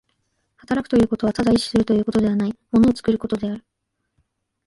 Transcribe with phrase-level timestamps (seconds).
[0.57, 3.63] 働くということはただ意志するということではない、物を作ることである。